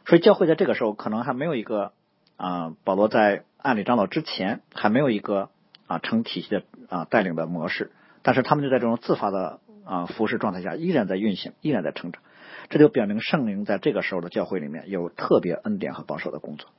[0.06, 1.94] 所以教会在这个时候可能还没有一个
[2.38, 5.50] 啊，保罗在案里长老之前还没有一个
[5.88, 12.22] 啊成体系的啊带领的模式，但是他们就在这种自发的啊服侍状态下依然在运行，依然在成长，
[12.70, 16.70] 这就表明圣灵在这个时候的教会里面有特别恩典和保守的工作。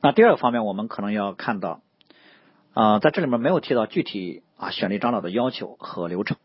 [0.00, 1.82] 那第二个方面，我们可能要看到
[2.74, 6.36] 啊，在这里面没有提到具体啊选立长老的要求和流程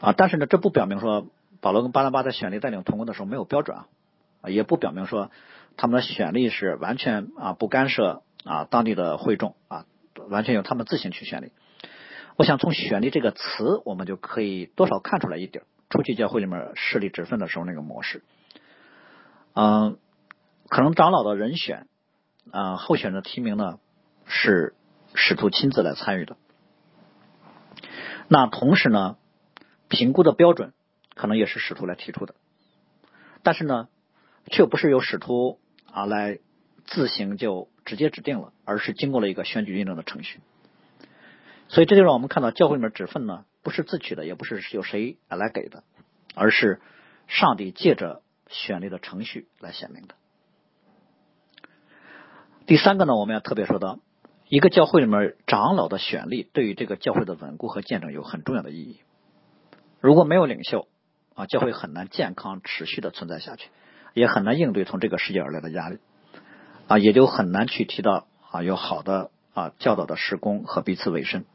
[0.00, 1.26] 啊，但是呢，这不表明说。
[1.58, 5.30] 保罗跟巴拿巴在选立带领同工的时候没有标准啊，也不表明说
[5.76, 9.86] 他们的选立是完全啊不干涉啊当地的会众啊，
[10.28, 11.50] 完全由他们自行去选立。
[12.36, 18.22] 我想从选立这个词，我们就可以多少看出来一点，初期教会里面设立职分的时候那个模式。
[19.54, 19.98] 嗯，
[20.68, 21.86] 可能长老的人选
[22.50, 23.78] 啊候选的提名呢
[24.26, 24.74] 是
[25.14, 26.36] 使徒亲自来参与的，
[28.28, 29.16] 那同时呢
[29.88, 30.72] 评估的标准。
[31.18, 32.34] 可能也是使徒来提出的，
[33.42, 33.88] 但是呢，
[34.50, 35.58] 却不是由使徒
[35.90, 36.40] 啊来
[36.84, 40.40] 自行就直接指定了，而是经过了一个选举认证的程序。
[41.68, 45.82] 所以这就让我们看到教会里面指分呢，不是自取的，也不是由谁来给的，
[46.36, 46.80] 而是
[47.26, 50.14] 上帝借着选立的程序来显明的。
[52.66, 53.98] 第三个呢，我们要特别说到，
[54.48, 59.00] 一个教会里面长老的选立对于这个教会的稳固和见证有很重要的意义。
[59.98, 60.86] 如果没有领袖
[61.34, 63.70] 啊，教会很难健康持续的存在下去，
[64.14, 65.98] 也很难应对从这个世界而来的压力
[66.86, 71.46] 啊，也就很难去提到啊有好的啊教导的施工和彼此委身。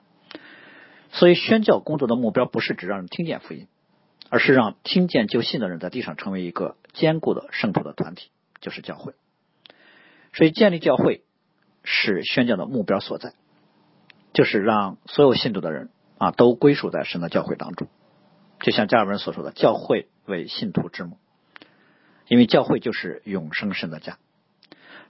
[1.11, 3.67] 所以宣教工作的目标不是只让人听见福音，
[4.29, 8.29] 而是让听见就信的人在地上成为一个坚固的圣徒的团体，
[8.61, 9.13] 就是教会。
[10.33, 11.23] 所以建立教会
[11.83, 13.33] 是宣教的目标所在，
[14.33, 17.89] 就是让所有信徒的人啊都归属在神的教会当中。
[18.61, 21.17] 就像加尔文所说的，教会为信徒之母，
[22.27, 24.17] 因为教会就是永生神的家。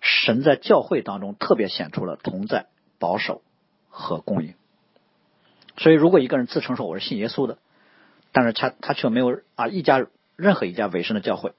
[0.01, 2.65] 神在教会当中特别显出了同在、
[2.97, 3.43] 保守
[3.89, 4.55] 和供应。
[5.77, 7.57] 所以，如果一个人自称说我是信耶稣的，
[8.31, 10.05] 但是他他却没有啊一家
[10.35, 11.53] 任何一家委身的教会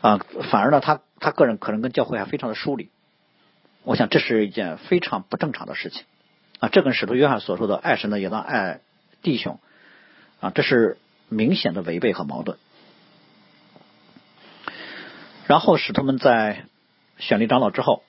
[0.00, 2.90] 啊，反而呢，他他个人可能跟教会还非常的疏离。
[3.82, 6.04] 我想这是一件非常不正常的事情
[6.60, 6.68] 啊。
[6.68, 8.80] 这跟使徒约翰所说的爱神的也当爱
[9.22, 9.60] 弟兄
[10.40, 10.96] 啊，这是
[11.28, 12.56] 明显的违背和矛盾。
[15.46, 16.64] 然后使徒们在
[17.18, 18.02] 选立长老之后，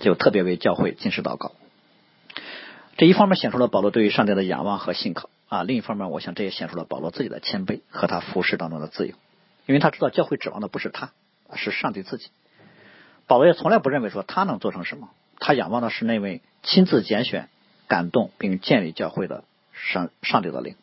[0.00, 1.52] 就特别为教会进士祷告。
[2.98, 9.14] 这一方面显出了保罗对于上帝的仰望和信靠啊，另一方面，我想这也显出了保罗自己的谦卑和他服侍当中的自由，
[9.66, 11.12] 因为他知道教会指望的不是他，
[11.54, 12.28] 是上帝自己。
[13.28, 17.48] 保罗也从来不认为说他能做成什么，他仰望的是那位亲自拣选、
[17.86, 20.74] 感动并建立教会的上上帝的灵。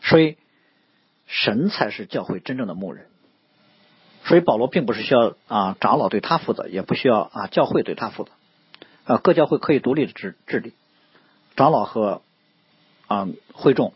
[0.00, 0.38] 所以，
[1.26, 3.08] 神才是教会真正的牧人。
[4.24, 8.30] 所以保罗并不是需要啊长老对他负责，也不需要啊教会对他负责。
[9.08, 10.74] 啊，各教会可以独立的治治理，
[11.56, 12.20] 长老和
[13.06, 13.94] 啊会众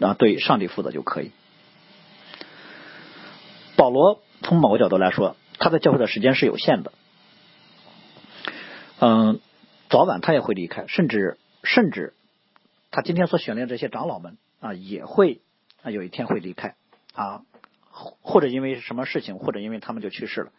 [0.00, 1.32] 啊对上帝负责就可以。
[3.76, 6.92] 保罗从某个角度来说，他在教会的时间是有限的，
[9.00, 9.38] 嗯，
[9.90, 12.14] 早晚他也会离开，甚至甚至
[12.90, 15.42] 他今天所选的这些长老们啊也会
[15.82, 16.74] 啊有一天会离开
[17.12, 17.42] 啊，
[17.90, 20.52] 或者因为什么事情，或者因为他们就去世了，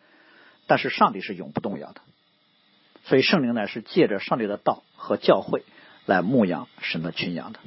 [0.67, 2.01] 但是上帝是永不动摇的。
[3.07, 5.63] 所以圣灵呢是借着上帝的道和教会
[6.05, 7.59] 来牧养神的群羊的。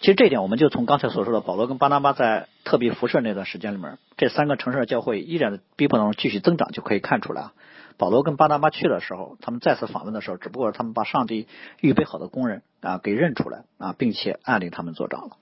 [0.00, 7.52] 其实这一点我们就从刚才所说的保罗跟巴拿巴在特别辐射那段时间里面，这三个城市的教会依然逼迫当中继续增长就可以看出来啊。
[7.96, 11.48] 保罗跟巴拿巴去的时候，他们再次访问的时候，只不过他们把上帝
[11.80, 15.36] 预备好的工人啊给认出来啊，并且按令他们做长了。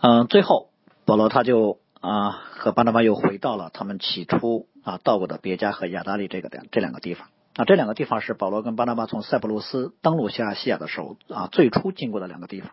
[0.00, 0.70] 嗯，最后
[1.04, 1.78] 保罗他就。
[2.00, 7.28] 啊，和巴拿巴又回到了他们起初啊到过的别加和亚达利这个两这两个地方。
[7.54, 12.70] 啊，这两个地方是保罗跟巴拿巴从塞浦路斯登陆西亚西亚的时候啊最初经过的两个地方。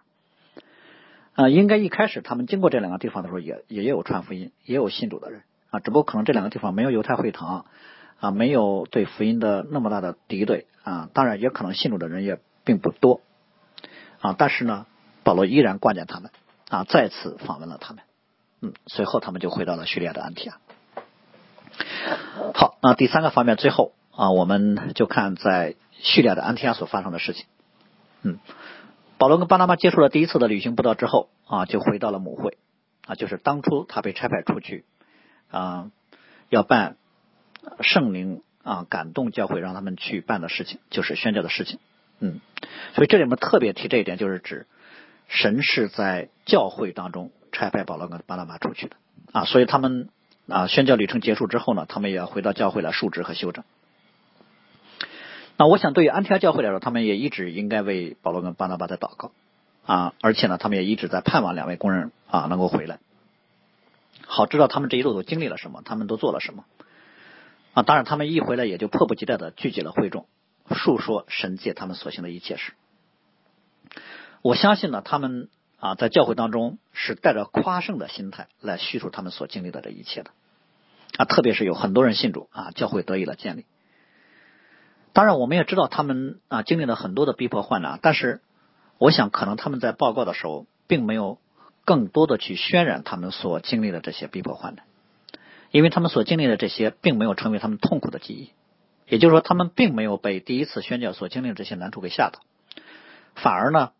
[1.35, 5.43] 啊，应该一开始他们经过这两个地方的时候也也有传福音，也有信主的人。
[5.71, 7.65] 啊，只不过可能这两个地方没有犹太会堂
[8.19, 13.21] 啊，没有对福音的那么大的敌对啊，当然也可能信主的人也并不多。
[14.19, 14.85] 啊，但是呢，
[15.23, 16.29] 保罗依然挂念他们
[16.69, 18.03] 啊，再次访问了他们。
[18.63, 20.57] 嗯，随后他们就回到了叙利亚的安提亚。
[22.53, 27.45] 好，那第三个方面，最后啊，我们就看在叙利亚的安提亚所发生的事情。
[28.21, 28.39] 嗯，
[29.17, 32.57] 保罗跟巴拿巴接触了第一次的旅行布道之后啊，就回到了母会
[33.05, 34.85] 啊，就是当初他被差派出去
[35.51, 35.91] 啊，
[36.47, 36.95] 要办
[37.81, 41.79] 圣灵啊感动教会让他们去办的事情，就是宣教的事情。
[42.19, 42.39] 嗯，
[42.95, 44.67] 所以这里面特别提这一点，就是指
[45.27, 47.29] 神是在教会当中。
[47.53, 48.97] 差派保罗跟巴拿巴出去的
[49.31, 50.09] 啊，所以他们
[50.49, 53.63] 啊宣教旅程结束之后呢，他们也要回到教会来述职和修正。
[55.55, 59.31] 那我想对于安提阿教会来说，他们也一直应该为保罗跟巴拿巴在祷告
[59.85, 62.99] 啊，而且呢，他们也一直在盼望两位工人啊能够回来，
[64.25, 66.65] 好知道他们这一路都经历了什么，他们都做了什么
[67.75, 67.83] 啊。
[67.83, 70.25] 当然，他们一回来也就迫不及待的聚集了会众，
[70.75, 72.73] 述说神界他们所行的一切事。
[74.41, 75.49] 我相信呢，他们。
[75.83, 80.31] 啊，在教会当中是带着夸胜的心态来叙述他们所经历的这一切的
[81.17, 83.65] 啊，特别是有很多人信主啊，教会得以了建立。
[85.11, 88.39] 当然，我们也知道他们啊经历了很多的逼迫患难，但是
[88.97, 91.37] 我想可能他们在报告的时候，并没有
[91.83, 94.85] 更多的去渲染他们所经历的这些逼迫患难，
[95.71, 98.51] 因为他们所经历的这些并没有成为他们痛苦的记忆，
[99.09, 102.39] 也就是说，他们并没有被第一次宣教所经历的这些难处给吓到，
[103.35, 103.91] 反而呢。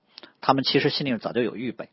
[0.44, 1.88] 他们其实心里早就有预备，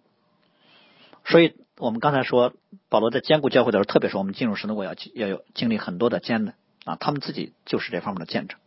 [1.25, 2.53] 所以我们刚才说
[2.89, 6.55] 保罗在兼顾教会的时候，特别是我们进入神的国要要有经历很多的艰难。
[6.85, 8.59] 啊，他们自己就是这方面的见证，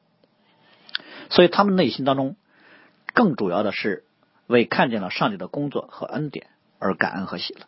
[1.31, 2.35] 所以他们内心当中
[3.13, 4.05] 更主要的是
[4.45, 7.65] 为看见了上帝的工作和恩典而感恩和喜乐，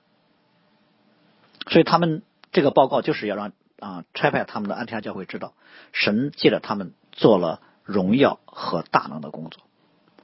[1.68, 5.54] 所以他们这个报告就是要让啊差派他们的安提阿教会知道，
[5.92, 9.64] 神借着他们做了荣耀和大能的工作。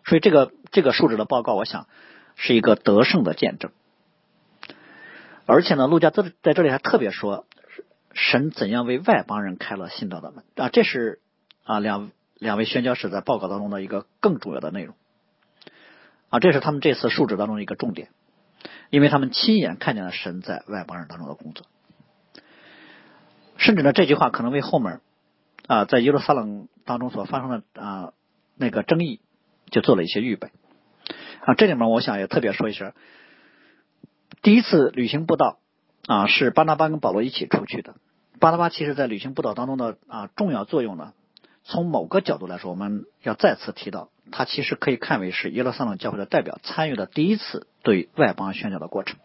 [0.05, 1.87] 所以这个这个述职的报告，我想
[2.35, 3.71] 是一个得胜的见证。
[5.45, 7.45] 而且呢，陆家在在这里还特别说，
[8.13, 10.43] 神怎样为外邦人开了信道的门。
[10.55, 11.19] 啊，这是
[11.63, 14.95] 啊两两位宣教士在报告当中的一个更主要的内容。
[16.29, 18.09] 啊，这是他们这次述职当中的一个重点，
[18.89, 21.65] 因为他们亲眼看见了神在外邦人当中的工作，
[23.57, 25.01] 甚至呢这句话可能为后面
[25.67, 28.13] 啊在耶路撒冷当中所发生的啊
[28.55, 29.19] 那个争议
[29.71, 30.49] 就做了一些预备
[31.43, 32.93] 啊，这里面我想也特别说一声。
[34.43, 35.57] 第一次旅行布道
[36.05, 37.95] 啊，是巴拿巴跟保罗一起出去的。
[38.39, 41.13] 巴拿巴其实在旅行布道当中的啊重要作用呢，
[41.63, 49.17] 从某个角度来说，我们要再次提到，他其实可以看为是耶路撒冷教会的代表参与了第一次对外邦宣教的过程。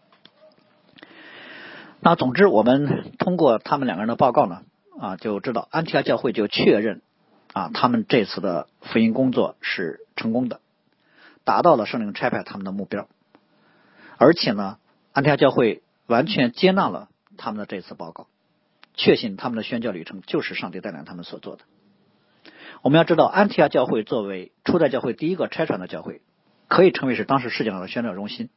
[1.99, 4.61] 那总之，我们通过他们两个人的报告呢，
[4.99, 7.01] 啊，就知道安提阿教会就确认
[7.53, 10.61] 啊，他们这次的福音工作是成功的，
[11.43, 13.07] 达到了圣灵差派他们的目标，
[14.17, 14.77] 而且呢。
[15.13, 18.27] 安提阿教会完全接纳了他们的这次报告，
[18.93, 21.63] 确信他们的宣教旅程就是上帝带领他们所做的。
[22.83, 26.21] 我们要知道，安提阿教会作为初代教会第一个拆传的教会，
[26.67, 28.51] 可以称为是当时世界上的宣教中心。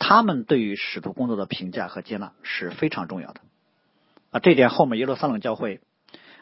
[0.00, 3.40] 他们对于使徒工作的评价和接纳是非常重要的。
[4.32, 5.80] 啊，这点后面耶路撒冷教会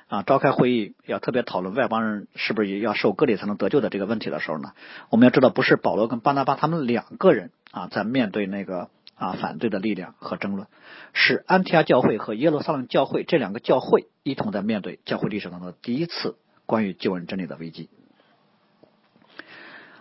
[0.09, 4.73] 啊召开会议要特别讨论外邦人是不是也要受割礼才能得救的这个问题的时候呢，
[5.11, 8.89] 我们要知道，不是保罗跟巴拿巴他们两个人啊在面对那个。
[9.17, 10.67] 啊，反对的力量和争论，
[11.13, 16.35] 是安提阿教会和耶路撒冷教会这两个教会一同在面对教会历史当中的第一次
[16.67, 17.89] 关于救恩真理的危机。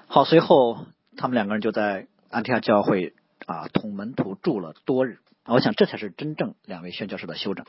[0.08, 3.14] 好，随后他们两个人就在安提阿教会
[3.46, 5.20] 啊同门徒住了多日。
[5.46, 7.68] 我想这才是真正两位宣教士的修整。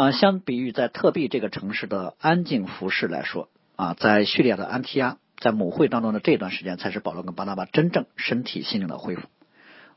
[0.00, 9.28] 啊，相比于在特币这个城市的安静服饰来说，啊，在叙利亚的安提阿，在母会当中的这段时间，才是保罗跟巴拿巴真正身体心灵的恢复。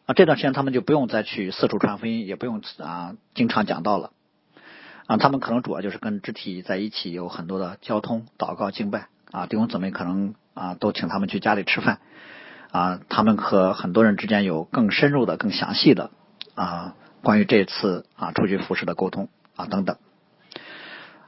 [0.05, 4.11] 啊，这段时间他们就不用再去四处传福音，也不用啊经常讲道了。
[5.07, 9.07] 啊，他们可能主要就是跟肢体在一起，有很多的交通、祷告、敬拜。
[9.31, 11.99] 啊，弟兄姊妹可能啊都请他们去家里吃饭。
[12.71, 16.11] 啊，他们和很多人之间有更深入的、更详细的
[16.55, 19.97] 啊关于这次啊出去服侍的沟通啊等等。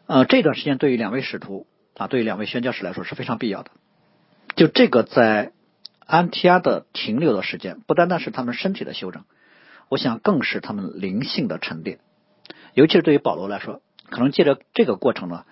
[0.08, 3.72] 呃，这段时间对于两位使徒啊，对于两位宣教士来说是非常必要的。
[4.56, 5.52] 就这个在。
[6.08, 9.24] 安提阿的停留的时间，不单单是他们身体的修整，
[9.90, 11.98] 我想更是他们灵性的沉淀。
[12.76, 15.46] 尤其是对于保罗来说，可能借着这个过程呢，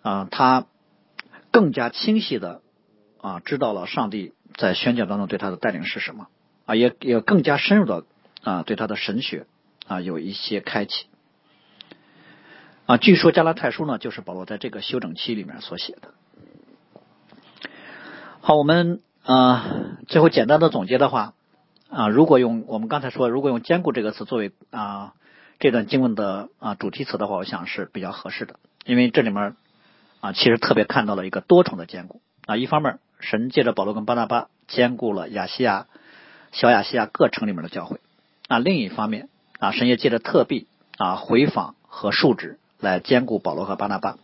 [0.00, 0.64] 啊，他
[1.50, 2.62] 更加清晰的
[3.20, 6.28] 啊知道了上帝在宣教当中对他的带领是什么
[6.64, 8.04] 啊，也也更加深入的
[8.42, 9.46] 啊对他的神学
[9.86, 11.08] 啊有一些开启
[12.86, 12.96] 啊。
[12.96, 16.14] 据说加拉太书呢，就是保罗在这个休整期里面所写的。
[18.40, 19.00] 好，我们。
[19.26, 19.64] 啊，
[20.06, 21.32] 最后简单的总结的话，
[21.88, 25.14] 啊，如果用我们刚才说，如果用坚固这个词作为啊
[25.58, 29.56] 这段经文的啊主题词的话，我想是比较合适的，因为这里面
[30.20, 35.86] 啊其实特别看到了一个多重的坚固啊，一方面神借着保罗跟巴拿巴兼顾了亚细亚、
[36.52, 37.98] 小亚细亚各城里面的教会
[38.48, 40.66] 啊，另一方面啊神也借着特币
[40.98, 44.16] 啊回访和述职来兼顾保罗和巴拿巴。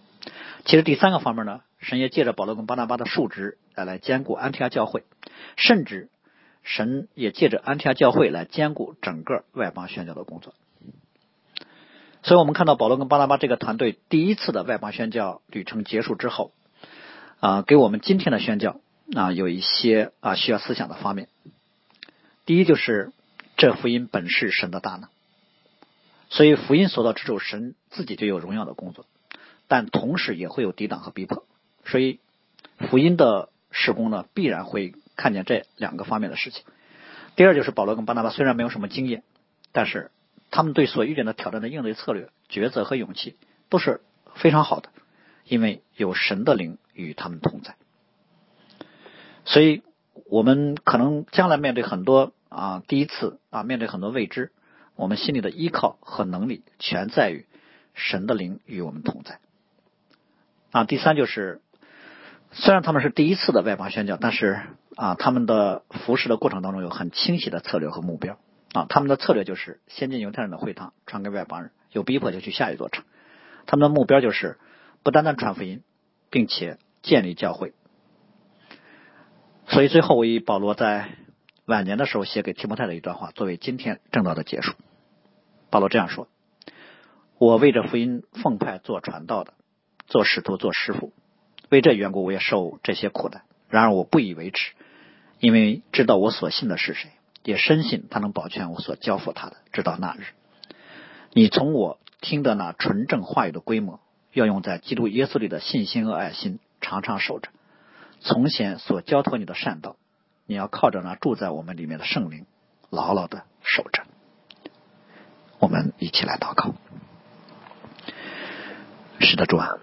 [0.64, 1.62] 其实第三个方面呢。
[1.82, 5.02] 神也借着保罗跟巴拿巴的数值来来兼顾安提阿教会，
[5.56, 6.10] 甚至
[6.62, 10.52] 神也借着安提阿教会来兼顾整个外邦宣教的工作。
[12.22, 16.52] 所以我们看到保罗跟巴拿巴这个团队第一次的外邦宣教旅程结束之后，
[17.40, 18.78] 啊，给我们今天的宣教
[19.16, 21.28] 啊有一些啊需要思想的方面。
[22.44, 23.10] 第一就是
[23.56, 25.08] 这福音本是神的大能，
[26.30, 29.04] 所以福音所到之处，神自己就有荣耀的工作，
[29.68, 31.44] 但同时也会有抵挡和逼迫。
[31.84, 32.20] 所以，
[32.78, 36.64] 福音的施工呢，必然会看见这两个方面的事情。
[37.36, 39.22] 第二就是保罗跟巴拿巴虽然没有什么经验，
[39.72, 40.10] 但是
[40.50, 43.36] 他们对所遇见的挑战的应对策略、抉择和勇气
[43.68, 44.00] 都是
[44.34, 44.90] 非常好的，
[45.44, 47.74] 因为有神的灵与他们同在。
[49.44, 49.82] 所以，
[50.26, 54.52] 我们可能将来面对很多啊第一次啊面对很多未知，
[55.00, 57.46] 我们心里的依靠和能力全在于
[57.94, 59.40] 神的灵与我们同在。
[60.70, 61.60] 啊，第三就是。
[62.52, 64.60] 虽然他们是第一次的外邦宣教，但是
[64.96, 68.38] 啊，他们的服侍的过程当中有很清晰的策略和目标
[68.72, 68.86] 啊。
[68.88, 73.04] 他们的策略就是先进犹太人的会堂传给外邦人，有逼迫就去下一座城。
[73.66, 74.58] 他们的目标就是
[75.04, 75.84] 不单单传福音，
[76.28, 77.72] 并且建立教会。
[79.68, 81.08] 所以最后我以保罗在
[81.66, 84.74] 晚年的时候写给提摩太的一段话作为今天正道的结束。
[85.70, 86.28] 保罗这样说
[87.38, 89.54] ：“我为这福音奉派做传道的，
[90.06, 91.12] 做使徒，做师傅，
[91.68, 93.42] 为这缘故我也受这些苦难。
[93.68, 94.72] 然而我不以为耻，
[95.38, 97.10] 因为知道我所信的是谁，
[97.44, 100.24] 也深信他能保全我所交付他的，直到那日。
[101.32, 104.00] 你从我听的那纯正话语的规模，
[104.32, 107.50] 要用在基督耶稣里的信心和爱心，常常守着。
[108.18, 109.96] 从前所交托你的善道，
[110.46, 112.44] 你要靠着那住在我们里面的圣灵，
[112.90, 114.02] 牢牢的守着。
[115.60, 116.74] 我们一起来祷告。
[119.20, 119.78] 是的，主啊，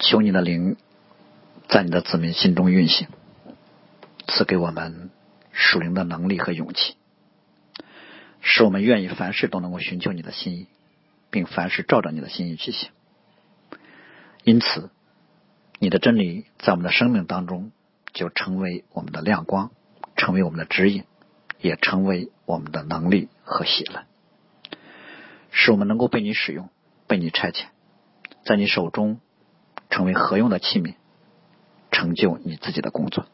[0.00, 0.76] 求你的灵
[1.68, 3.06] 在你的子民心中运行，
[4.26, 5.10] 赐给我们
[5.52, 6.96] 属灵的能力和勇气，
[8.40, 10.66] 使我们愿意凡事都能够寻求你的心意，
[11.30, 12.90] 并凡事照着你的心意去行。
[14.42, 14.90] 因此。
[15.78, 17.72] 你的真理在我们的生命当中
[18.12, 19.72] 就成为我们的亮光，
[20.14, 21.02] 成为我们的指引，
[21.60, 24.04] 也成为我们的能力和喜乐，
[25.52, 26.68] 使我们能够被你使用，
[27.06, 27.66] 被你差遣，
[28.44, 29.20] 在你手中
[29.90, 30.94] 成为合用的器皿，
[31.92, 33.26] 成就你自己的工作。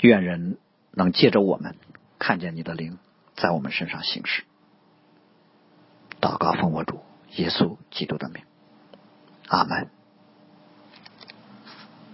[0.00, 0.56] 愿人
[0.92, 1.76] 能借着我们
[2.18, 2.98] 看见你的灵
[3.34, 4.44] 在我们身上行事。
[6.20, 7.00] 祷告奉我主
[7.36, 8.44] 耶稣基督的名，
[9.48, 9.90] 阿门。